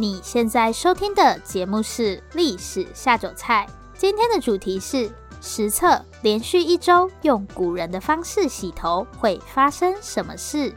[0.00, 3.66] 你现在收听的节目是《历史下酒菜》，
[3.98, 5.10] 今天的主题是
[5.40, 10.72] 实测连续一周用古人的方式洗头会发生什么事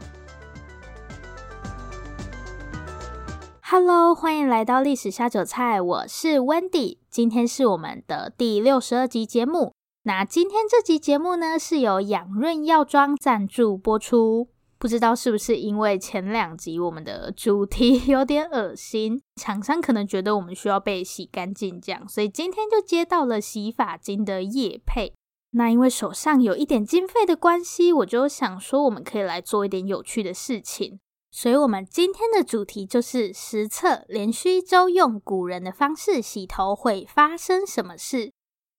[3.62, 9.72] ？Hello，欢迎来到《历史下酒菜》，我是 Wendy，今天是我们的第六十二集节目。
[10.02, 14.48] 那今天这集节目呢，是由养润药妆赞助播出。
[14.82, 25.14] 不知道是不是因为前两集我们的主题 有点恶心，厂商可能觉得我们需要被洗干净这样，所以今天就接到了洗发精的业配。
[25.52, 30.98] 那因为手上有一点经费的关系，我就想说我们可以来做一点有趣的事情，
[31.30, 38.32] 所以我们今天的主题就是实测连续一周用古人的方式洗头会发生什么事。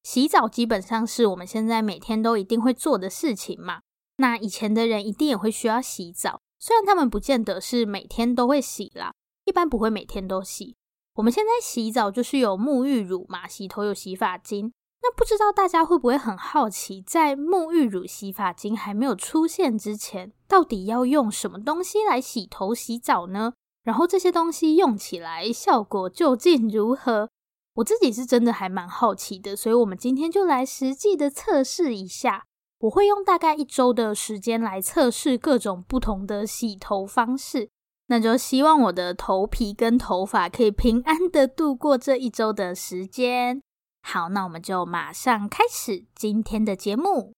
[0.03, 3.79] 洗澡基本上是我们现在每天都一定会做的事情嘛。
[4.17, 9.11] 那以前的人一定也会需要洗澡，虽然他们不见得是每天都会洗啦，
[9.45, 10.75] 一般不会每天都洗。
[11.15, 14.71] 我们现在洗澡就是有沐浴乳嘛，洗头有洗发精。
[15.01, 23.53] 那不知道大家会不会很好奇，在沐浴乳、洗发精还没有出现之前，到底要用什么东西来洗头、洗澡呢？
[23.83, 27.29] 然后这些东西用起来效果究竟如何？
[27.75, 32.45] 我自己是真的还蛮好奇的，所以我们今天就来实际的测试一下。
[32.83, 37.69] 我会用大概一周的时间来测试各种不同的洗头方式，
[38.07, 43.61] 那就希望我的头皮跟头发可以平安的度过这一周的时间。
[44.01, 47.33] 好，那我们就马上开始今天的节目。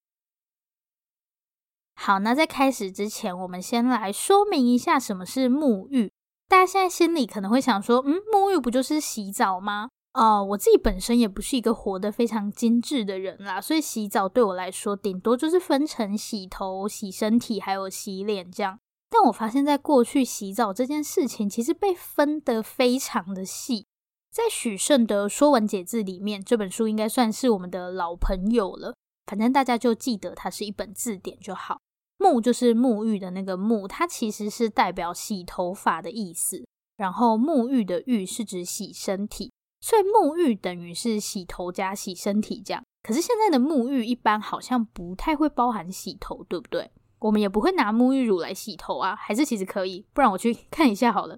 [1.93, 6.11] 好，那在开始之前，我们先来说明一下什么是沐浴。
[6.47, 9.89] 大家现在心里可能会想说，嗯，沐浴不就是洗澡吗？
[10.15, 18.79] 哦，我自己本身也不是一个活得非常精致的人啦，所以洗澡对我来说，顶多就是分成洗头、洗身体还有洗脸这样。
[19.09, 23.87] 但我发现，在过去洗澡这件事情，其实被分得非常的细。
[24.31, 28.95] 在许慎的《说文解字》里面，这本书应该算是我们的老朋友了。
[29.25, 31.79] 反正大家就记得它是一本字典就好。
[32.17, 36.65] 沐就是沐浴的那个沐，它其实是代表洗头发的意思。
[36.95, 39.51] 然后沐浴的浴是指洗身体。
[39.85, 46.89] 所以沐浴等于是洗头加洗身体这样，可是现在的沐浴一般好像不太会包含洗头，对不对？
[47.19, 50.03] 我们也不会拿沐浴乳来洗头啊，还是其实可以？
[50.11, 51.37] 不然我去 看一下好了。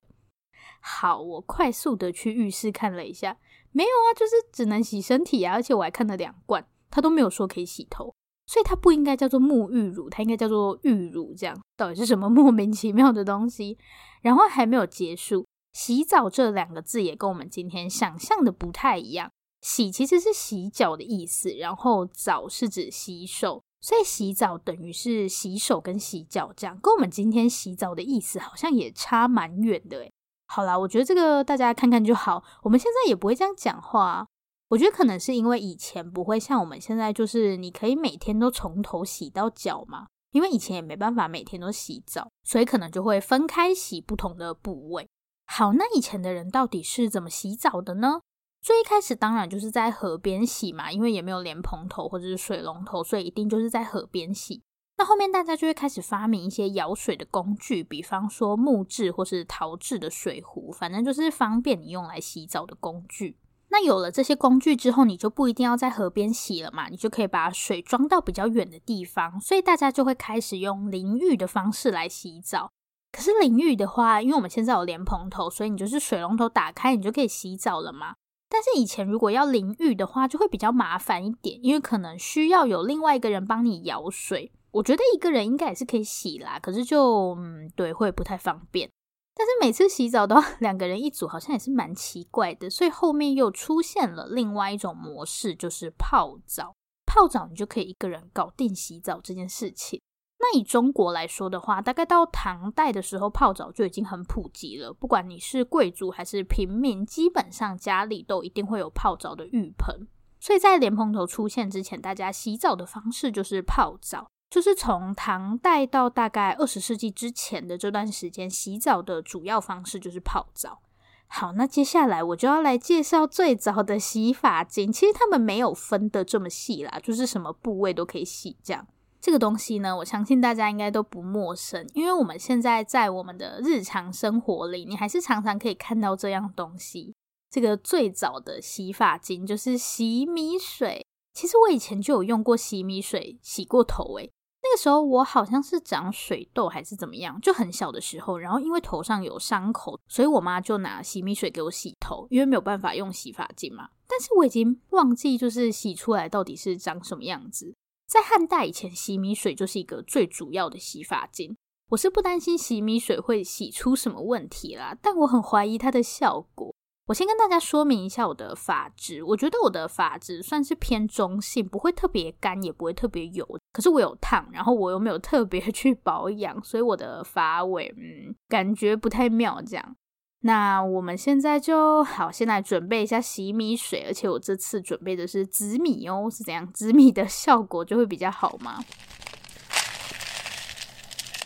[0.79, 3.37] 好，我快速的去浴室看了一下，
[3.73, 8.13] 没有啊，就是只能洗身体啊，而且我还看了两罐，它都没有说可以洗头，
[8.45, 11.53] 所以它不应该叫做沐浴乳，它应该叫做浴乳这样。
[11.75, 13.77] 到底是什么 莫名其妙的东西？
[14.21, 15.45] 然后还没有结束。
[15.77, 19.29] 洗澡这两个字也跟我们今天想象的不太一样。
[19.61, 30.11] 洗其实是洗脚的意思，然后澡是指洗手，所以洗澡等于是洗手跟洗脚这样，跟我们今天洗澡的意思好像也差蛮远的诶。
[30.47, 32.44] 好啦，我觉得这个大家看看就好。
[32.63, 34.25] 我们现在也不会这样讲话，
[34.69, 45.07] 我觉得可能是因为以前不会像我们现在，就是你可以每天都从头洗到脚嘛，因为以前也没办法每天都洗澡，所以可能就会分开洗不同的部位。
[45.47, 48.19] 好，那以前的人到底是怎么洗澡的呢？
[48.61, 54.61] 最一开始当然就是在河边洗嘛，因为也没有莲蓬头或者是水龙头，所以一定就是在河边洗。
[54.97, 63.37] 那后面大家就会开始发明一些舀水的工具，比方说木质或是陶制的水壶，反正就是方便你用来洗澡的工具。
[63.69, 72.71] 那有了这些工具之后，你就不一定要在河边洗了嘛，你就可以把水装到比较远的地方，所以大家就会开始用淋浴的方式来洗澡。
[73.17, 78.13] 可是淋浴的话，因为我们现在有莲蓬头，所以你就是水龙头打开，你就可以洗澡了嘛。
[78.47, 84.51] 但是以前如果要淋浴的话，就会比较麻烦一点，因为可能需要有另外一个人帮你舀水。
[84.69, 88.88] 我觉得一个人应该也是可以洗啦，可是就嗯，对，会不太方便。
[89.33, 92.69] 但是每次洗澡都要两个人一组，好像也是蛮奇怪的。
[92.69, 96.75] 所以后面又出现了另外一种模式，就是泡澡。
[97.07, 100.00] 泡澡你就可以一个人搞定洗澡这件事情。
[100.49, 104.94] 那以中国来说的话，大概到唐代的时候，泡澡就已经很普及了。
[104.94, 110.07] 不管你是贵族还是平民，基本上家里都一定会有泡澡的浴盆。
[110.39, 120.79] 所以在莲蓬头出现之前，大家洗澡的方式就是泡澡，就是从唐代到大概二十世纪之前的这段时间，洗澡的主要方式就是泡澡。
[121.27, 124.89] 好，那接下来我就要来介绍最早的洗发精。
[124.89, 128.88] 其实他们没有分得这么细啦，就是什么部位都可以洗这样。
[129.19, 137.13] 这个东西呢，我相信大家应该都不陌生，因为我们现在在我们的日常生活里，你还是常常可以看到这样东西。
[137.49, 141.05] 这个最早的洗发精就是洗米水。
[141.33, 144.29] 其实我以前就有用过洗米水洗过头，诶，
[144.63, 153.89] 那个时候我好像是长水痘还是怎么样，就很小的时候，然后因为头上有伤口，所以我妈就拿洗米水给我洗头，因为没有办法用洗发精嘛。
[154.07, 157.75] 但是我已经忘记就是洗出来到底是长什么样子。
[158.07, 161.57] 在汉代以前，洗米水就是一个最主要的洗发精。
[161.89, 166.74] 我是不担心洗米水会洗出什么问题啦，但我很怀疑它的效果。
[167.07, 173.45] 我先跟大家说明一下我的发质，我觉得我的发质算是偏中性，不会特别干，也不会特别油。
[173.71, 179.62] 可是我有烫，然后我又没有特别 去保养，所以我的发尾嗯，感觉不太妙。
[179.62, 179.95] 这样，
[180.42, 186.72] 那我们现在就好，先来准备一下洗米水，而且我这次准备的是紫米哦，是怎样？
[186.72, 188.84] 紫米的效果就会比较好吗？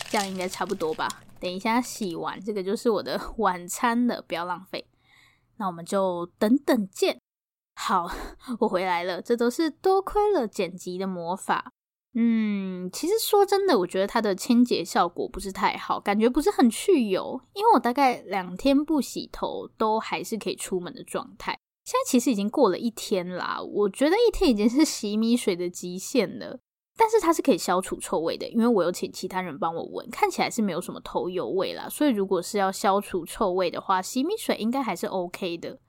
[0.09, 1.07] 这样应该差不多吧。
[1.39, 4.85] 等一下洗完，这个就是我的 晚餐了，不要浪费。
[5.57, 7.19] 那我们就等等见。
[7.75, 8.11] 好，
[8.59, 9.21] 我回来了。
[9.21, 11.71] 这都是多亏了剪辑的魔法。
[12.13, 17.39] 嗯，其实说真的，我觉得它的清洁效果不是太好，感觉不是很去油。
[17.53, 21.57] 因为我大概两天不洗头，都还是可以出门的状态。
[21.85, 26.59] 现在其实已经过了一天啦，我觉得一天已经是洗米水的极限了。
[26.97, 31.87] 但是它是可以消除臭味的，因为我有请其他人帮我闻，看起来是没有什么头油味啦。
[31.89, 35.79] 所以如果是要消除臭味的话，洗米水应该还是 OK 的。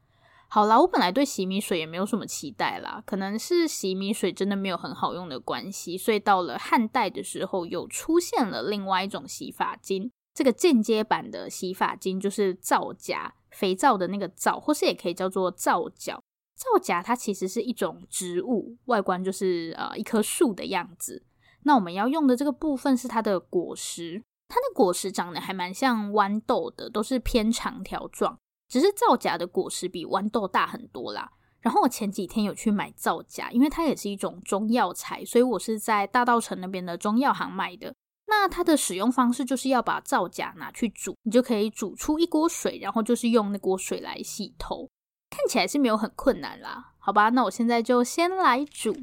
[0.55, 10.13] 好啦，我本来对洗米水也没有什么期待啦，可能是洗米水真的没有很好用的关系，所以到了汉代的时候，又出现了另外一种洗发精。
[10.35, 16.23] 这个间接版的洗发精就是皂荚，肥皂的那个皂，或是也可以叫做皂角。
[16.55, 21.25] 皂荚它其实是一种植物，外观就是呃一棵树的样子。
[21.63, 28.39] 那我们要用的这个部分是它的果实，它的果实长得还蛮像豌豆的，都是偏长条状。
[28.73, 31.31] 只是皂荚的果实比豌豆大很多啦。
[31.61, 37.95] 然后我前几天有去买皂荚，因为它也是一种中药材，所以我是在大稻城那边的中药行买的。
[38.29, 44.89] 那它的使用方式就是要把皂荚拿去煮，你就可以煮出一锅水，然后就是用那锅水来洗头。
[45.29, 48.97] 看起来是没有很困难啦，好吧，那我现在就先来煮。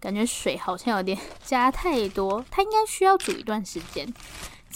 [0.00, 4.10] 感觉水好像有点加太多，它应该需要煮一段时间。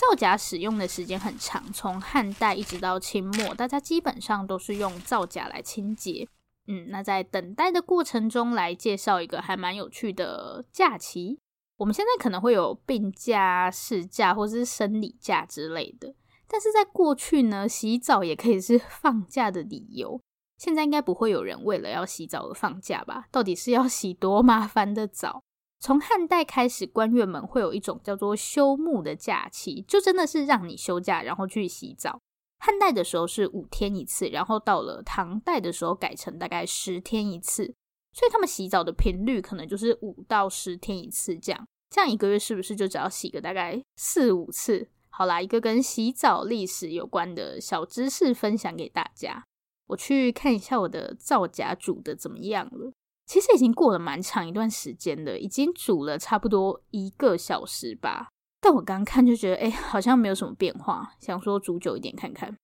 [0.00, 6.26] 皂荚使用的时间很长，从汉代一直到清末，大家基本上都是用皂荚来清洁。
[6.66, 11.38] 嗯，那在等待的过程中，来介绍一个还蛮有趣的假期。
[11.76, 16.14] 我们现在可能会有病假、事假或是生理假之类的。
[16.48, 20.18] 但是在过去呢，洗澡也可以是放假的理由。
[20.56, 23.26] 现在应该不会有人为了要洗澡而放假吧？
[23.30, 25.42] 到底是要洗多麻烦的澡？
[25.80, 32.20] 从汉代开始，官员们会有一种叫做休沐的假期，就真的是让你休假，然后去洗澡。
[32.58, 37.74] 汉代的时候是五天一次，然后到了唐代的时候改成大概十天一次，
[38.12, 41.66] 所以他们洗澡的频率可能就是五到十天一次这样。
[41.88, 44.90] 这样一个月是不是就只要洗个大概四五次？
[45.08, 49.44] 好啦，一个跟洗澡历史有关的小知识分享给大家。
[49.86, 52.92] 我去看一下我的皂荚煮的怎么样了。
[53.30, 58.26] 其实已经过了蛮长一段时间了，已经煮了差不多一个小时吧。
[58.60, 62.56] 但我刚看就觉得，哎，好像没有什么变化，想说煮久一点看看。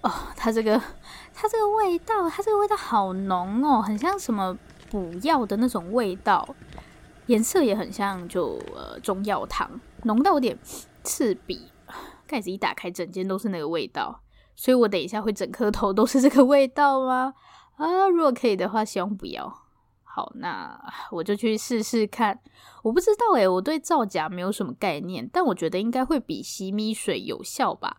[0.00, 0.76] 哦，它这个，
[1.32, 4.58] 它这个味道，它这个味道好浓哦，很像什么
[4.90, 6.56] 补药的那种味道。
[7.26, 9.70] 颜色也很像就，就呃中药汤，
[10.02, 10.58] 浓到有点
[11.04, 11.70] 刺鼻。
[12.26, 14.24] 盖子一打开，整间都是那个味道，
[14.56, 17.34] 所以我等一下会整颗头都是这个味道吗？
[17.78, 19.48] 啊，如果可以的话，希望不要。
[20.02, 20.76] 好，那
[21.12, 22.40] 我就去试试看。
[22.82, 27.98] 我不知道诶，我对造假没有什么概念，但我觉得应该会比洗米水有效吧。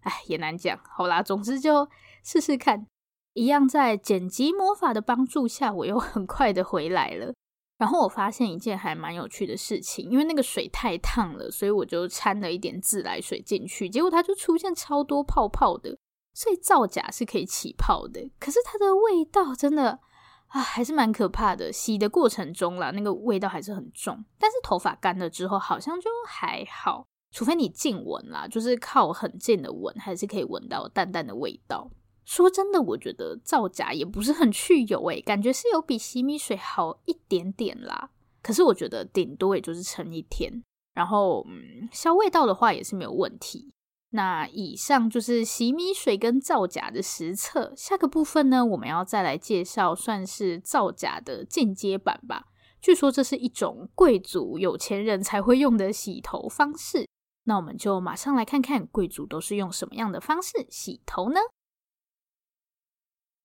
[0.00, 0.80] 哎，也难讲。
[0.96, 1.88] 好啦，总之就
[2.24, 2.86] 试试看。
[3.34, 7.34] 一样在剪辑魔法的帮助下，我又 很快的回来了。
[7.76, 15.98] 然后我发现一件还蛮有趣的事情，因为那个水太烫了，所以我就掺了一点自来水进去，结果它就出现超多泡泡的。
[16.38, 19.98] 所以造假是可以起泡的，可是它的味道真的
[20.46, 21.72] 啊，还是蛮可怕的。
[21.72, 31.90] 洗的过程中啦，那个味道还是很重，但是头发干了之后好像就还好，除非你近闻啦，就是靠很近的闻，还是可以闻到淡淡的味道。
[32.24, 38.10] 说真的，我觉得造假也不是很去油诶，感觉是有比洗米水好一点点啦。
[38.40, 40.62] 可是我觉得顶多也就是撑一天，
[40.94, 43.72] 然后嗯，消味道的话也是没有问题。
[44.10, 47.72] 那以上就是洗米水跟造假的实测。
[47.76, 52.46] 下个部分呢，我们要再来介绍算是造假的进阶版吧。
[52.80, 57.06] 据说这是一种贵族有钱人才会用的洗头方式。
[57.44, 61.40] 那我们就马上来看看贵族都是用什么样的方式洗头呢？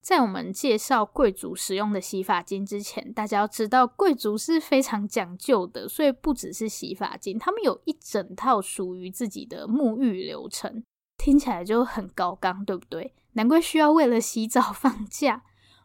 [0.04, 10.84] 在我们介绍贵族使用的洗发精之前，大家要知道贵族是非常讲究的，所以不只是洗发精，他们有一整套属于自己的沐浴流程，
[11.16, 13.14] 听起来就很高纲，对不对？
[13.32, 15.42] 难怪需要为了洗澡 放假。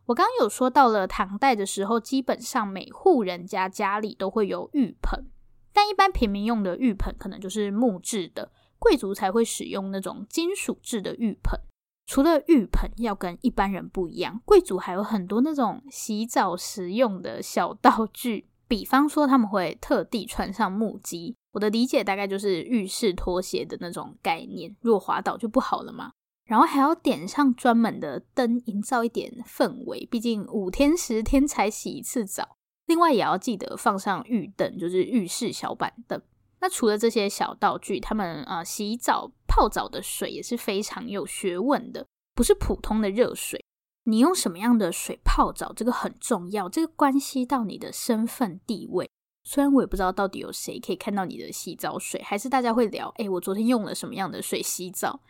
[0.07, 5.27] 我刚刚有说到了唐代的时候，基本上每户人家家里都会有浴盆，
[5.71, 11.57] 但一般平民用的浴盆可能就是木质的，贵族才会使用那种金属制的浴盆。
[12.09, 21.35] 除了浴盆要跟一般人不一样，贵族还有很多那种洗澡时用的小道具，比方说他们会特地穿上木屐。
[21.51, 26.09] 我的理解大概就是浴室拖鞋的那种概念，若滑倒就不好了嘛。
[26.45, 30.07] 然后还要点上专门的灯，营造一点氛围。
[30.09, 32.57] 毕竟五天十天才洗一次澡。
[32.87, 36.19] 另外也要记得放上浴凳，就是浴室小板凳。
[36.61, 43.63] 那除了这些小道具，他们呃洗澡泡澡的水也是非常有学问的，不是普通的热水。
[44.03, 49.09] 你用什么样的水泡澡，这个很重要，这个关系到你的身份地位。
[49.43, 55.21] 虽然我也不知道到底有谁可以看到你的洗澡水，还是大家会聊，诶，我昨天用了什么样的水洗澡。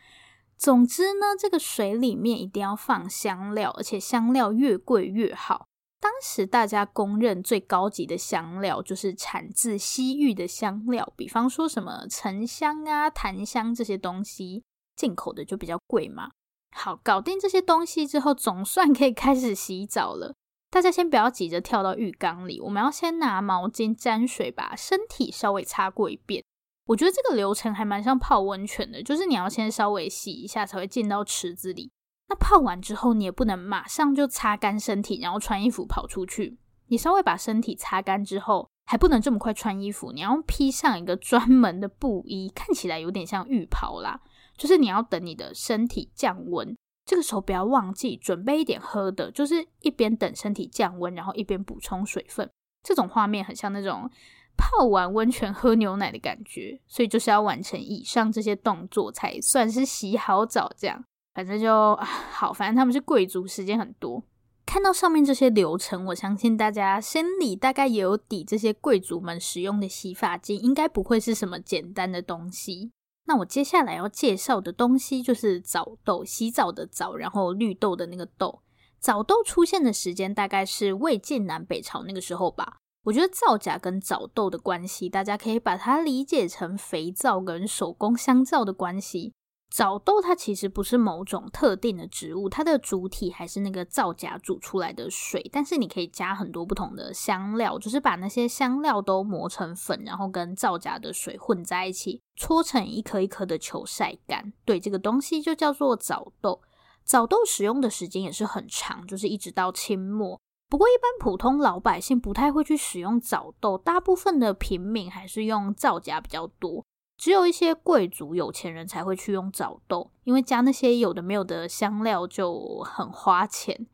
[0.57, 5.67] 总之呢，这个水里面一定要放香料，而且香料越贵越好。
[6.01, 14.63] 当时大家公认最高级的香料就是产自西域的香料，比方说什么沉香啊、檀香这些东西，
[14.95, 16.31] 进口的就比较贵嘛。
[16.71, 20.35] 好，搞定这些东西之后，总算可以开始洗澡了。
[20.69, 26.43] 大家先不要急着跳到浴缸里，我们要先拿毛巾沾水，把身体稍微擦过一遍。
[26.85, 31.91] 我觉得这个流程还蛮像泡温泉的，就是你要先稍微洗一下，才会进到池子里。
[32.29, 36.59] 那泡完之后，你也不能马上就擦干身体，然后穿衣服跑出去。
[36.87, 44.21] 你稍微把身体擦干之后，还不能这么快穿衣服，你要披上一个专门的布衣，看起来有点像浴袍啦。
[44.55, 52.49] 就是你要等你的身体降温，这个时候不要忘记准备一点喝的，就是一边等身体降温，然后一边补充水分。
[52.83, 54.09] 这种画面很像那种
[54.57, 61.03] 泡完温泉喝牛奶的感觉，所以就是要完成以上这些动作才算是洗好澡，这样。
[61.33, 64.23] 反正就好，反正他们是贵族，时间很多。
[64.65, 72.91] 看到上面这些流程，我相信大家心里大概也有底，这些贵族们使用的洗发精应该不会是什么简单的东西。
[73.25, 78.61] 那我接下来要介绍的东西就是澡豆，洗澡的澡，然后绿豆的那个豆。
[78.99, 82.77] 澡豆出现的时间大概是魏晋南北朝那个时候吧。
[83.05, 89.33] 我觉得皂荚跟澡豆的关系，大家可以把它理解成肥皂跟手工香皂的关系。
[89.69, 104.51] 澡豆它其实不是某种特定的植物，它的主体还是那个皂荚煮出来的水，但是你可以加很多不同的香料，就是把那些香料都磨成粉，然后跟皂荚的水混在一起，搓成一颗一颗的球晒干。
[104.65, 106.61] 对，这个东西就叫做澡豆。
[107.05, 110.39] 澡豆使用的时间也是很长，就是一直到清末。
[110.67, 116.83] 不过一般普通老百姓不太会去使用澡豆，大部分的平民还是用皂荚比较多。
[117.19, 123.87] 只有一些贵族、有钱人才会去用枣豆，因为加那些有的没有的香料就很花钱。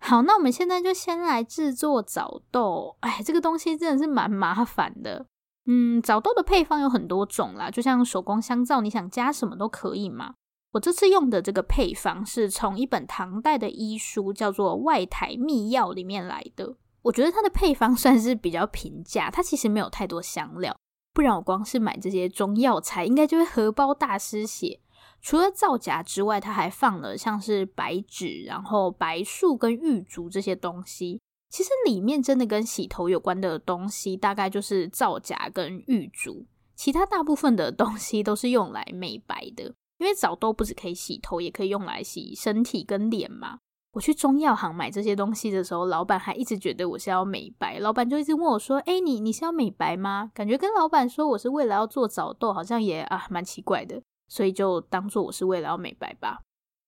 [0.00, 2.96] 好，那我们现在就先来制作枣豆。
[3.00, 5.24] 哎，这个东西真的是蛮麻烦的。
[5.66, 10.34] 嗯，枣豆的配方有很多种啦，就像手工香皂，你想加什么都可以嘛。
[10.72, 16.74] 我这次用的这个配方是从一本唐代的医书叫做《外台秘药》里面来的。
[17.02, 20.76] 我觉得它的配方 算是比较平价，它其实没有太多香料。
[21.14, 24.80] 不然我光是买这些中药材，应该就会荷包大失血。
[25.22, 31.20] 除了皂荚之外，它还放了像是白芷、然后白术跟玉竹这些东西。
[31.48, 36.44] 其实里面真的跟洗头有关的东西，大概就是皂荚跟玉竹。
[36.74, 43.60] 其他大部分的东西都是用来美白的，因为澡豆不只可以洗头，也可以用来洗身体跟脸嘛。
[43.94, 47.78] 我去中药行买这些东西的时候，老板还一直觉得我是要美白。
[47.78, 56.40] 老板就一直问我说：“哎，你你是要美白吗？”感觉跟老板说我是为了要做早痘，好像也啊蛮奇怪的，所以就当做我是为了要美白吧。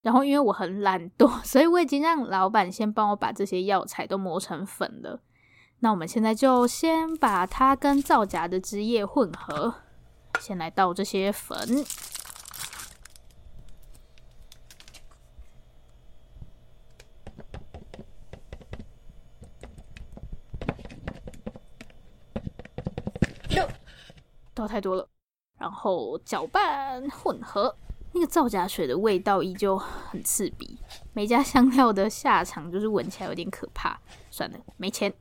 [0.03, 5.21] 然后因为我很懒惰， 所以我已经让老板先帮我把这些药材都磨成粉了。
[5.81, 9.75] 那我们现在就先把它跟皂荚的汁液混合，
[10.41, 11.57] 先来倒这些粉。
[24.57, 25.07] 倒太多了，
[25.59, 27.77] 然后搅拌混合，
[28.15, 30.79] 那个皂荚水的味道依旧很刺鼻。
[31.13, 34.01] 没加香料的下场就是闻起来有点可怕。
[34.31, 35.13] 算了，没钱，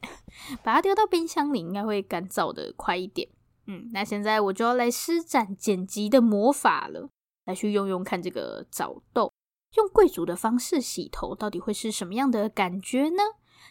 [0.63, 3.27] 把它丢到冰箱里，应该会干燥的快一点。
[3.67, 7.09] 嗯，那现在我就要来施展剪辑的魔法了，
[7.45, 9.33] 来去用用看这个澡豆。
[9.75, 13.23] 用贵族的方式洗头，到底会是什么样的感觉呢？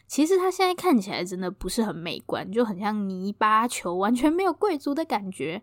[0.07, 5.63] 其实它现在看起来真的不是很美观，就很像泥巴球，完全没有贵族的感觉。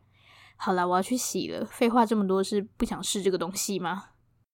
[0.57, 1.65] 好了，我要去洗了。
[1.65, 4.09] 废话这么多，是不想试这个东西吗？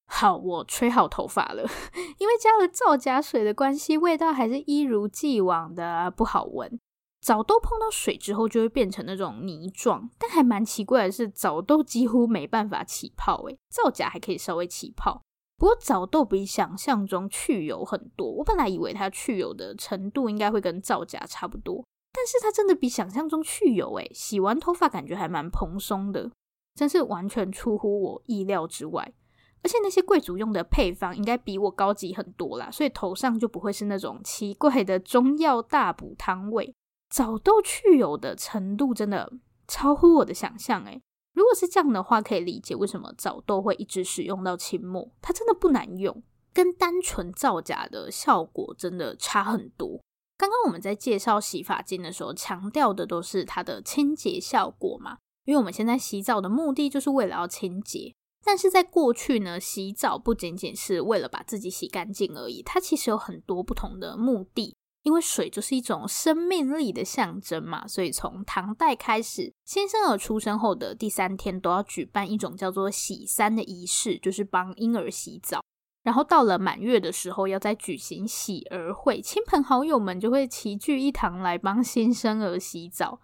[0.09, 1.63] 好，我吹好头发了，
[2.17, 6.79] 因为加了皂荚水的关系，味道还是一如既往的不好闻。
[7.19, 15.23] 澡豆碰到水之后就会变成那种泥状，但还蛮奇怪的是，澡豆几乎没办法起泡，诶，皂荚还可以稍微起泡。
[15.57, 21.83] 不过澡豆比想象中去油很多，我本来以为它去油的程度应该会跟皂荚差不多，
[22.13, 26.31] 但是它真的比想象中去油诶，洗完头发感觉还蛮蓬松的，
[26.75, 29.11] 真是完全出乎我意料之外。
[29.63, 36.73] 而且那些贵族用的配方应该比我高级很多啦，所以头上就不会是那种奇怪的中药大补汤味。
[37.09, 39.33] 早豆去油的程度真的
[39.67, 41.01] 超乎我的想象诶。
[41.37, 45.11] 如果是这样的话，可以理解为什么澡豆会一直使用到清末。
[45.21, 50.01] 它真的不难用，跟单纯造假的效果真的差很多。
[50.35, 58.15] 刚刚我们在介绍洗发精的时候，强调的都是它的清洁效果嘛，因为我们现在洗澡的目的就是为了要清洁。
[58.43, 64.76] 但是在过去呢，洗澡不仅仅是为了把自己洗干净而已，它其实有很多不同的目的。
[65.07, 75.61] 因为水就是一种生命力的象征嘛，所以从唐代开始，新生儿出生后的第三天都要举办一种叫做洗三的仪式，就是帮婴儿洗澡。
[76.03, 83.21] 然后到了满月的时候，要再举行喜儿会，亲朋好友们就会齐聚一堂来帮新生儿洗澡。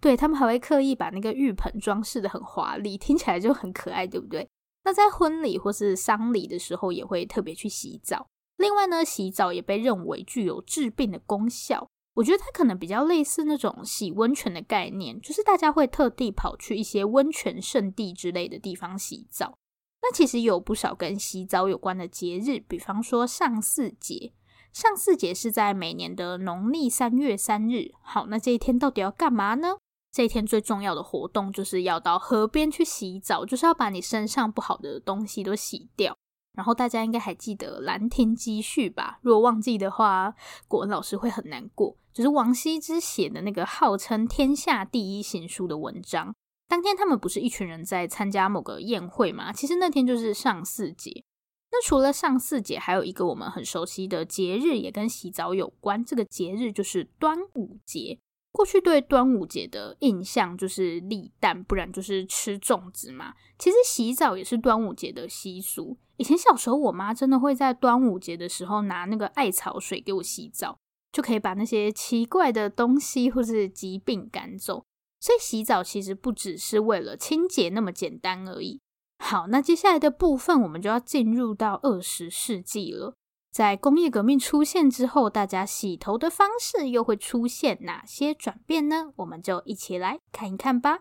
[0.00, 4.48] 对，他们还会刻意把那个浴盆装饰得很华丽，听起来就很可爱，对不对？
[4.84, 8.26] 那在婚礼或是丧礼的时候，也会特别去洗澡。
[8.56, 11.88] 另外呢，洗澡也被认为具有治病的功效。
[12.14, 19.58] 我觉得它可能比较类似那种洗温泉的概念，就是大家会特地跑去一些温泉圣地之类的地方洗澡。
[20.00, 24.32] 那其实有不少跟洗澡有关的节日，比方说上巳节。
[24.72, 27.92] 上巳节是在每年的农历三月三日。
[28.02, 29.76] 好，那这一天到底要干嘛呢？
[30.12, 36.16] 这一天最重要的活动就是要到河边去洗澡，就是要把你身上不好的东西都洗掉。
[36.56, 39.20] 然后大家应该还记得《兰亭集序》吧？
[39.22, 40.34] 如果忘记的话，
[40.66, 41.96] 国文老师会很难过。
[42.12, 46.34] 就是王羲之写的那个号称天下第一行书的文章。
[46.66, 49.52] 当天他们不是一群人在参加某个宴会吗？
[49.52, 51.22] 其实那天就是上巳节。
[51.70, 56.02] 那除了上巳节，还有一个我们很熟悉的节日，也跟洗澡有关。
[56.02, 58.18] 这个节日就是端午节。
[58.56, 63.34] 过去对端午节的印象就是立蛋，不然就是吃粽子嘛。
[63.58, 65.98] 其实洗澡也是端午节的习俗。
[66.16, 70.78] 以前小时候，我妈真的会在端午节的时候拿那个艾草水给我洗澡，
[71.12, 74.82] 就可以把那些奇怪的东西或是疾病赶走。
[75.20, 78.80] 所以洗澡其实不只是为了清洁那么简单而已。
[79.18, 83.14] 好，那接下来的部分我们就要进入到二十世纪了。
[83.56, 89.14] 在工业革命出现之后，大家洗头的方式又会出现哪些转变呢？
[89.16, 90.98] 我们就一起来看一看吧。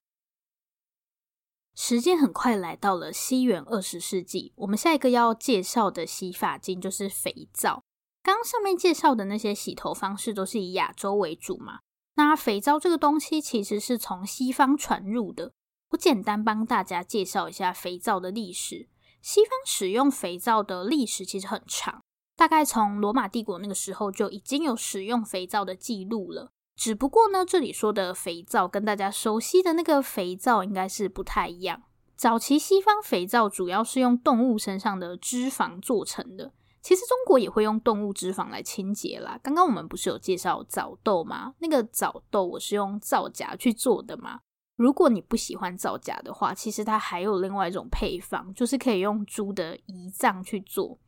[1.75, 7.83] 时间很快来到了西元二十世纪，我们下一个要介绍的洗发精就是肥皂。
[8.23, 11.79] 刚上面介绍的那些洗头方式都是以亚洲为主嘛，
[12.15, 15.51] 那肥皂这个东西其实是从西方传入的。
[15.89, 18.87] 我简单帮大家介绍一下肥皂的历史。
[19.21, 22.04] 西方使用肥皂的历史其实很长。
[22.35, 31.83] 大概从罗马帝国那个时候就已经有使用肥皂的记录了，只不过呢，这里说的肥皂跟大家熟悉的那个肥皂应该是不太一样。
[32.17, 39.39] 早期西方肥皂主要是用动物身上的脂肪做成的，其实中国也会用动物脂肪来清洁啦。
[39.41, 41.53] 刚刚我们不是有介绍澡豆吗？
[41.59, 44.39] 那个澡豆我是用皂荚去做的嘛。
[44.77, 50.99] 如果你不喜欢皂荚的话，其实它还有另外一种配方，就是可以用猪的胰脏去做。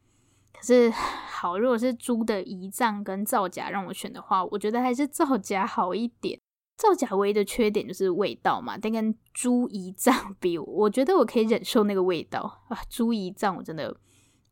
[0.53, 6.39] 可是好，如果是猪的胰脏跟造假让我选的话，我觉得还是造假好一点。
[6.77, 12.77] 造假唯一的缺点就是味道嘛，但跟猪胰脏比，我觉得我可以忍受那个味道啊。
[12.87, 13.97] 猪胰脏我真的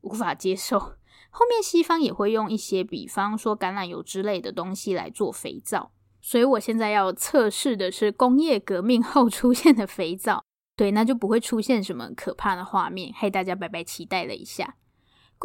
[0.01, 0.79] 无法接受。
[0.79, 10.43] 后面西方也会用一些，比方说橄榄油之类的东西来做肥皂，所以我现在要测试的是工业革命后出现的肥皂。
[10.75, 14.75] 对，那就不会出现什么可怕的画面，害大家白白期待了一下。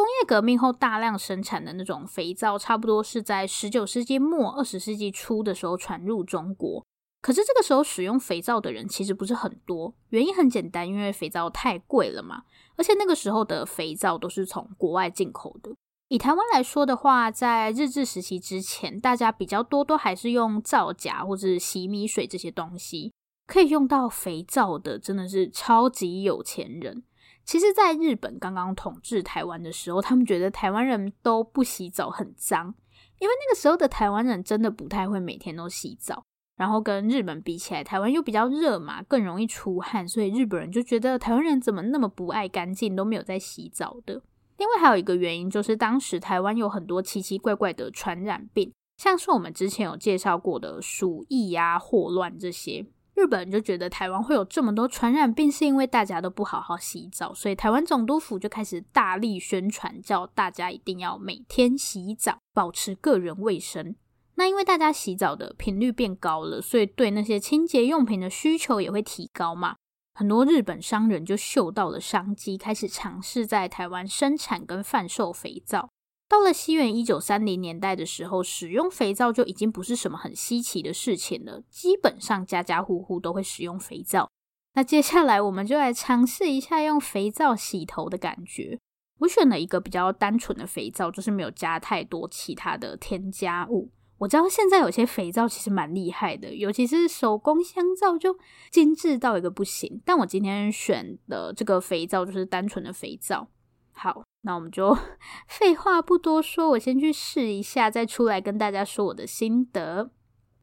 [0.00, 6.82] 工业革命后大量生产的那种肥皂，差不多是在十九世纪末二十世纪初的时候传入中国。
[7.20, 12.44] 可是这个时候使用肥皂的人其实不是很多，原因很简单，因为肥皂太贵了嘛。
[12.76, 15.70] 而且那个时候的肥皂都是从国外进口的。
[16.08, 23.12] 以台湾来说的话，在日治时期之前，大家比较多都还是用皂荚或者洗米水这些东西，
[23.46, 27.02] 可以用到肥皂的真的是超级有钱人。
[27.44, 32.74] 其实，在日本刚刚统治台湾的时候，他们觉得台湾人都不洗澡很脏，
[33.18, 36.22] 因为那个时候的台湾人真的不太会每天都洗澡。
[36.57, 44.22] 然后跟日本比起来，台湾又比较热嘛，更容易出汗，所以日本人就觉得台湾人怎么那么不爱干净，都没有在洗澡的。
[44.59, 52.85] 另外还有一个原因，就是当时台湾有很多奇奇怪怪的传染病，像是我们之前有介绍过的鼠疫啊、霍乱这些。
[53.20, 63.94] 日本就觉得台湾会有这么多传染病，是因为大家都不好好洗澡，所以台湾总督府就开始大力宣传，叫大家一定要每天洗澡，保持个人卫生。
[64.37, 69.76] 那因为大家洗澡的频率变高了，所以对那些清洁用品的需求也会提高嘛。
[70.14, 75.90] 很多日本商人就嗅到了商机，开始尝试在台湾生产跟贩售肥皂。
[76.30, 84.30] 到了西元一九三零年代的时候，使用肥皂就已经不是什么很稀奇的事情了，基本上家家户户都会使用肥皂。
[84.74, 88.78] 那接下来我们就来尝试一下用肥皂洗头的感觉。
[89.18, 93.90] 我选了一个比较单纯的肥皂，就是没有加太多其他的添加物。
[94.18, 98.38] 我知道现在有些肥皂其实蛮厉害的，尤其是手工香皂就
[98.70, 100.00] 精致到一个不行。
[100.04, 103.48] 但我今天选的这个肥皂就是单纯的肥皂。
[103.92, 104.96] 好，那我们就
[105.46, 110.11] 废话不多说，我先去试一下，再出来跟大家说我的心得。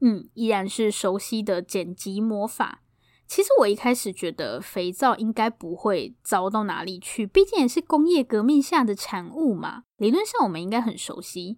[0.02, 2.84] 嗯，依然是熟悉的剪辑魔法。
[3.28, 11.58] 其实我一开始觉得肥皂应该不会糟到哪里去，毕竟也是工业革命下的产物嘛，理论上我们应该很熟悉。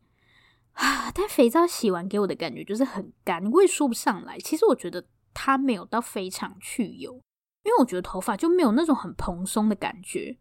[0.73, 1.11] 啊！
[1.13, 4.37] 但肥皂洗完给我的感觉就是很干，我也说不上来。
[4.39, 7.13] 其实我觉得它没有到非常去油，
[7.63, 10.37] 因为我觉得头发就没有那种很蓬松的感觉，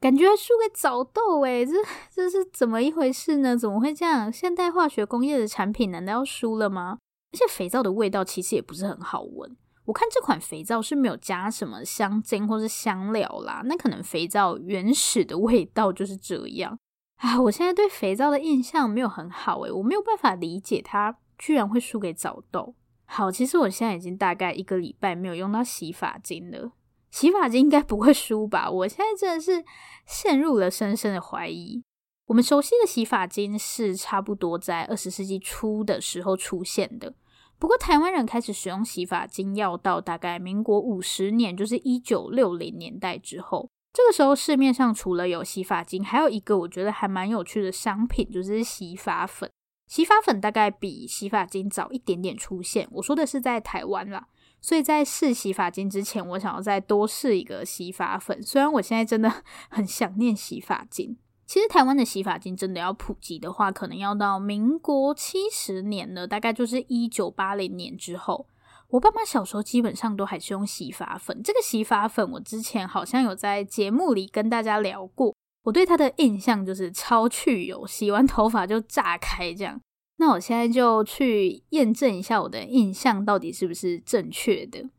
[0.00, 1.72] 感觉输给早豆诶，这
[2.10, 3.54] 这是怎么一回事呢？
[3.54, 4.32] 怎么会这样？
[4.32, 6.98] 现代化学工业的产品难道要输了吗？
[7.32, 9.54] 而且肥皂的味道其实也不是很好闻。
[9.84, 16.78] 我看这款肥皂是没有加什么香精或是香料啦，那可能肥皂原始的味道就是这样。
[17.16, 22.74] 啊，我现在对肥皂的印象没有很好诶，我没有办法理解它居然会输给早豆。
[23.04, 26.72] 好，其实我现在已经大概一个礼拜没有用到洗发精了，
[27.10, 28.70] 洗发精应该不会输吧？
[28.70, 29.64] 我现在真的是
[30.06, 31.82] 陷入了深深的怀疑。
[32.26, 37.12] 我们熟悉的洗发精是差不多在二十世纪初的时候出现的，
[37.58, 43.68] 不过台湾人开始使用洗发精要到大概民国五十年，就是一九六零年代之后。
[43.92, 49.50] 这个时候市面上除了有洗发精，还有一个我觉得还蛮有趣的商品，就是洗发粉。
[49.88, 54.28] 洗发粉大概比洗发精早一点点出现，我说的是在台湾啦。
[54.60, 58.42] 所以在试洗发精之前，我想要再多试一个洗发粉。
[58.42, 59.32] 虽然我现在真的
[59.70, 68.46] 很想念洗发精，其实台湾的洗发精真的要普及的话，可能要到民国七十年了，大概就是一九八零年之后。
[68.90, 71.40] 我爸妈小时候基本上都还是用洗发粉。
[71.44, 75.32] 这个洗发粉，我之前好像有在节目里跟大家聊过。
[75.62, 79.80] 我对它的印象就是超去油，洗完头发就炸开这样。
[80.20, 84.90] 那我现在就去验证一下我的印象到底是不是正确的。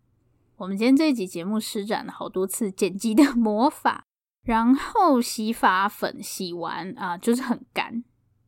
[0.57, 4.03] 我们今天这一集节目施展了好多次剪辑的 魔法，
[4.43, 8.03] 然后洗发粉洗完啊，就是很干。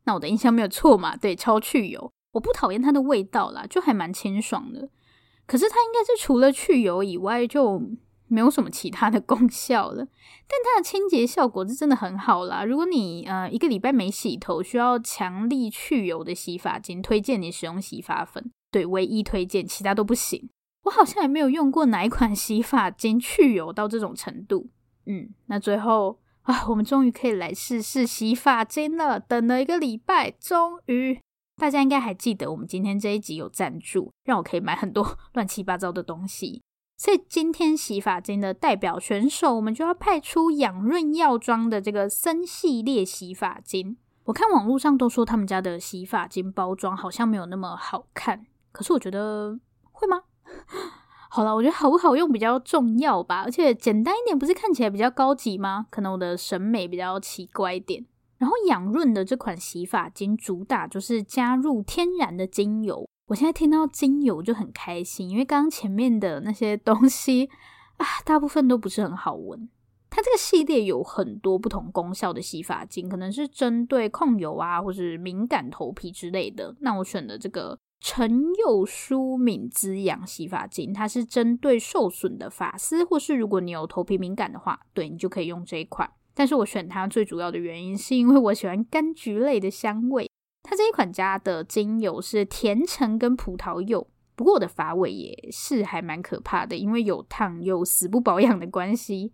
[0.06, 1.16] 那我的印象没有错嘛？
[1.16, 2.12] 对，超去油。
[2.32, 4.90] 我不讨厌它的味道啦，就还蛮清爽的。
[5.46, 7.80] 可是它应该是除了去油以外就
[8.34, 10.04] 没有什么其他的功效了，
[10.48, 12.64] 但它的清洁效果是真的很好啦。
[12.66, 20.50] 如果你呃一个礼拜没洗头，需要强力去油的洗发精，推荐你使用洗发粉，对，唯一推荐，其他都不行。
[20.86, 24.70] 我好像也没有用过哪一款洗发精去油到这种程度。
[25.06, 31.20] 嗯，那最后啊，我们终于可以来试试洗发精了，等了一个礼拜，终于。
[31.62, 36.64] 大家应该还记得，我们今天这一集有赞助，让我可以买很多 乱七八糟的东西。
[36.96, 43.98] 所以今天洗发精的代表选手，我们就要派出养润药妆的这个森系列洗发精。
[44.26, 49.60] 我看网络上都说他们家的洗发精包装好像没有那么好看，可是我觉得
[49.92, 50.22] 会吗？
[51.30, 55.88] 好了，我觉得好不好用比较重要吧，而且简单一点不是看起来比较高级吗？
[55.90, 58.06] 可能我的审美比较奇怪一点。
[58.38, 67.50] 然后养润的这款洗发精主打就是加入天然的精油，我现在听到精油就很开心，因为刚刚前面的那些东西
[67.98, 69.70] 啊，大部分都不是很好闻。
[70.10, 76.76] 它这个系列有很多不同功效的洗发精，可能是针对控油啊，或是敏感头皮之类的。
[76.82, 86.08] 那我选的这个橙柚舒敏滋养洗发精，它是针对受损的发丝，或是如果你有头皮敏感的话，对，你就可以用这一款。
[86.36, 90.30] 但是我选它最主要的原因是因为我喜欢柑橘类的香味。
[90.64, 99.34] 它这一款加的精油是甜橙跟葡萄柚，不过我的发尾也是还蛮可怕的，因为有烫又死不保养的关系。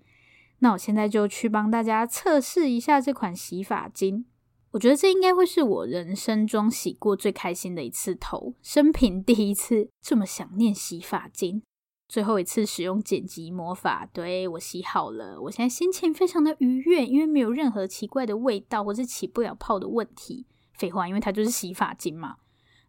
[0.59, 4.25] 那我现在就去帮大家测试一下这款洗发精。
[4.71, 11.63] 我觉得这应该会是我人生中洗过最开心的一次头，生平第一次这么想念洗发精。
[12.07, 20.45] 最后一次使用剪辑魔法，对，我洗好了，我现在心情非常的愉悦，因为没有任何奇怪的味道或是起不了泡的问题。
[20.79, 22.37] 废话，因为它就是洗发精嘛，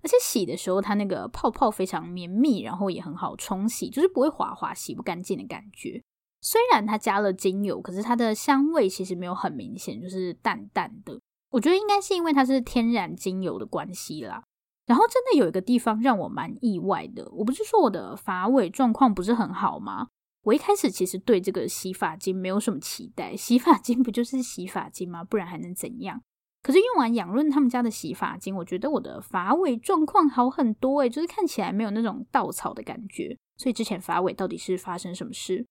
[0.02, 6.02] 而且洗的时候它那个泡泡非常绵密，然后也很好冲洗，就是不会滑滑、洗不干净的感觉。
[6.40, 11.20] 虽然它加了精油，可是它的香味其实没有很明显，就是淡淡的。
[11.50, 14.42] 我觉得应该是因为它是天然精油的关系啦。
[14.86, 20.08] 然后真的有一个地方让我蛮意外的，我不是说我的发尾状况不是很好吗？
[20.42, 25.22] 我一开始其实对这个洗发精没有什么期待，洗发精不就是洗发精吗？
[25.22, 26.22] 不然还能怎样？
[26.62, 33.36] 可是用完养润他们家的洗发精，我觉得我的发尾状况好很多诶，就是看起来没有那种稻草的感觉。
[33.56, 35.66] 所以之前发尾到底是发生什么事？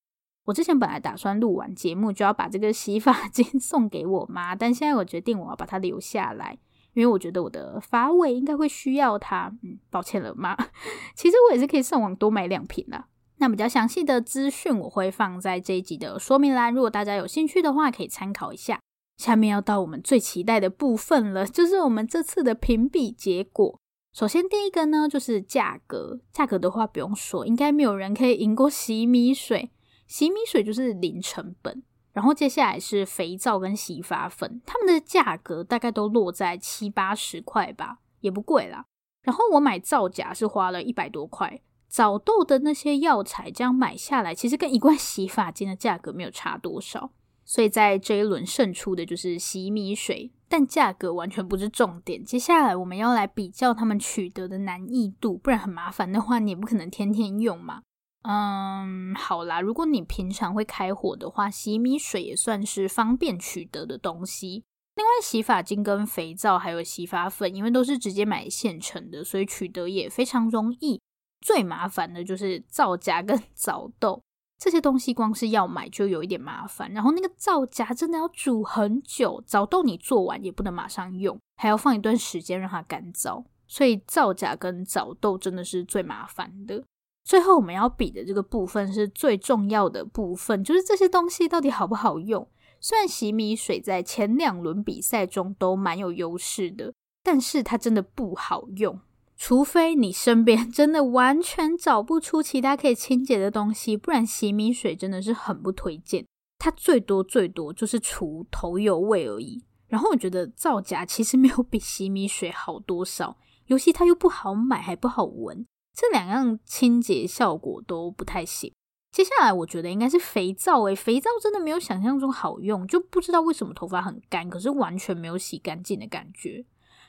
[0.46, 6.58] 我之前本来打算录完节目就要把这个洗发精 送给我妈，但现在我决定我要把它留下来。
[6.96, 10.58] 因为我觉得我的发尾应该会需要它，嗯，抱歉了妈。
[11.16, 13.08] 其实我也是可以上网多买两瓶啦。
[13.38, 18.80] 那比较详细的资讯我会放在这一集的说明栏，如果大家有兴趣的话，可以参考一下。
[19.20, 23.78] 下面要到我们最期待的部分了， 就是我们这次的评比结果。
[24.14, 26.22] 首先第一个呢，就是价格。
[26.32, 29.72] 价格的话不用说，应该没有人可以赢过洗米水。
[30.08, 31.84] 洗米水就是零成本。
[32.14, 38.86] 然后接下来是肥皂跟洗发粉，它们的价格大概都落在七八十块吧，也不贵啦。
[39.22, 47.12] 然后我买皂荚是花了一百多块，早豆的那些药材这样买下来，其实跟一罐洗发精的价格没有差多少。
[47.50, 52.24] 所以在这一轮胜出的就是洗米水，但价格完全不是重点。
[52.24, 57.82] 接下来我们要来比较它们取得的难易度，不然很麻烦的话，你也不可能天天用嘛。
[58.22, 64.64] 嗯，好啦，如果你平常会开火的话，洗米水也算是方便取得的东西。
[64.96, 71.02] 另外，洗发精跟肥皂还有洗发粉，因为都是直接买现成的，所以取得也非常容易。
[71.42, 74.22] 最麻烦的就是皂荚跟 早豆
[74.60, 76.92] 这些东西，光是要买就有一点麻烦。
[76.92, 83.46] 然后那个皂荚真的要煮很久，早豆你做完也不能马上用，还要放一段时间让它干燥。
[83.68, 86.84] 所以皂荚跟早豆真的是最麻烦的。
[87.24, 92.46] 最后我们要比的这个部分是最重要的部分，就是这些东西到底好不好用。
[92.82, 96.94] 虽然洗米水在前两轮比赛中都蛮有优势的，
[97.24, 99.00] 但是它真的不好用。
[99.42, 106.26] 除非你身边真的完全找不出其他可以清洁的东西，不然洗米水真的是很不推荐。
[106.60, 109.64] 它最多最多就是除头油味而已。
[109.88, 115.66] 然后我觉得皂荚其实没有比洗米水好多少，尤其它又不好买，还不好闻。
[115.94, 118.74] 这两样清洁效果都不太行。
[119.14, 126.66] 接下来我觉得应该是肥皂诶，肥皂真的没有想象中好用，就不知道为什么头发很干，可是完全没有洗干净的感觉。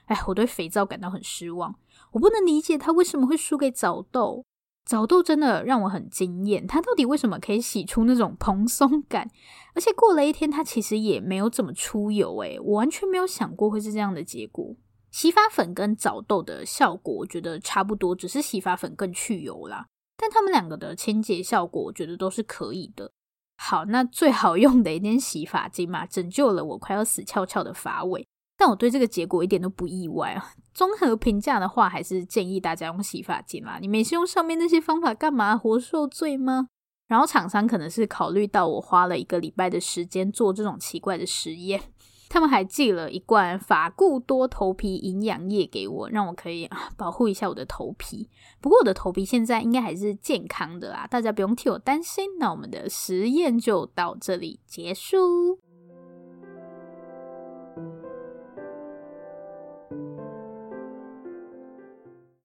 [0.06, 1.74] 哎，我对肥皂感到很失望。
[2.12, 4.44] 我不能理解它为什么会输给早豆。
[4.84, 9.30] 早豆真的让我很惊艳，它到底为什么可以洗出那种蓬松感？
[9.74, 14.74] 而且过了一天，它其实也没有怎么出油诶，我完全没有想过会是这样的结果。
[15.12, 19.86] 洗发粉跟早豆的效果，我觉得差不多，只是洗发粉更去油啦。
[20.16, 23.12] 但他们两个的清洁效果，我觉得都是可以的。
[23.56, 28.26] 好，那最好用的一件洗发精嘛，拯救了我快要死翘翘的发尾。
[28.60, 30.52] 但我对这个结果一点都不意外啊。
[30.74, 33.78] 综合评价的话，还是建议大家用洗发精啦。
[33.80, 35.56] 你每次用上面那些方法干嘛？
[35.56, 36.68] 活受罪吗？
[37.08, 41.80] 然后厂商可能是考虑到我花了一个礼拜的时间做这种奇怪的实验。
[42.28, 48.28] 他们还寄了一罐法固多头皮营养液给我，让我可以啊保护一下我的头皮。
[48.60, 52.26] 不过我的头皮现在应该还是健康的啦，大家不用替我担心。
[52.38, 55.58] 那我们的实验就到这里结束。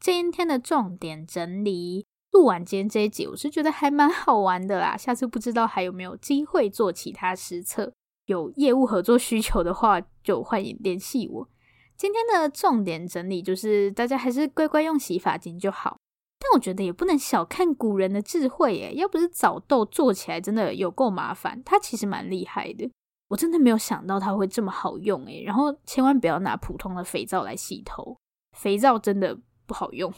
[0.06, 4.96] 今天的重点整理，录完今天这一集，我是觉得还蛮好玩的啦。
[5.02, 7.91] 下次不知道还有没有机会做其他实测。
[8.28, 11.50] 有业务合作需求的话，就欢迎联系我。
[11.98, 15.98] 今天的重点整理就是，大家还是乖乖用洗发精就好。
[16.38, 22.88] 但我觉得也不能小看古人的智慧耶，要不是早豆做起来真的有够麻烦，它其实蛮厉害的。
[23.30, 25.41] 我真的没有想到它会这么好用诶。
[25.41, 28.15] 然后千万不要拿普通的肥皂来洗头，
[28.56, 30.13] 肥皂真的不好用。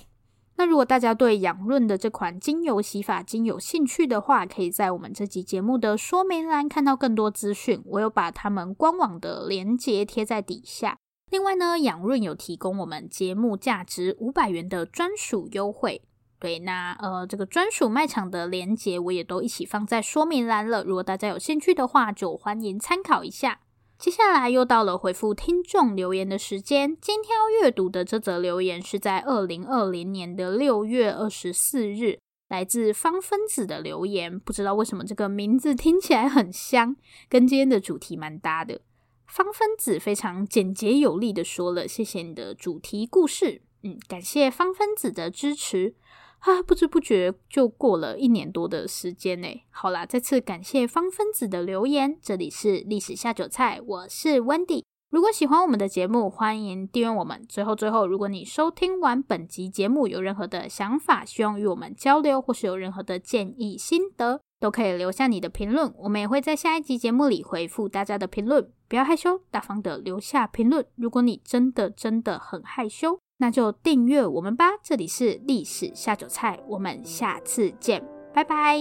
[0.60, 7.84] 那如果大家对养润的这款精油洗发精有兴趣的话，可以在我们这集节目的说明栏看到更多资讯。
[7.86, 10.98] 我有把他们官网的链接贴在底下。
[11.30, 16.02] 另外呢，养润有提供我们节目价值五百元的专属优惠，
[16.40, 20.84] 对，那呃，这个专属卖场的链接我也都一起放在说明栏了。
[20.84, 23.60] 如果大家有兴趣的话，就欢迎参考一下。
[24.00, 26.96] 接下来又到了回复听众留言的时间。
[27.02, 34.40] 今天要阅读的这则留言是在二零二零年的六月二十四日，来自方分子的留言。
[34.40, 36.96] 不知道为什么这个名字听起来很香，
[37.28, 38.82] 跟今天的主题蛮搭的。
[39.26, 45.96] 方分子非常简洁有力的说了：“谢谢你的主题故事。”嗯，感谢方分子的支持。
[46.40, 49.48] 啊，不知不觉就过了一年多的时间呢。
[49.70, 52.18] 好啦，再次感谢方分子的留言。
[52.22, 54.84] 这里是历史下酒菜，我是 Wendy。
[55.10, 57.46] 如果喜欢我们的节目，欢迎订阅我们。
[57.48, 65.94] 最后最后，如果你收听完本集节目有任何的想法，希望与我们交流，或是有任何的建议心得，都可以留下你的评论。
[65.98, 68.70] 我们也会在下一集节目里回复大家的评论。
[68.90, 70.86] 不要害羞，大方的留下评论。
[70.96, 74.66] 如果你真的真的很害羞，那就订阅我们吧！
[74.84, 78.78] 这里是历史下酒菜，我们下次见，拜拜。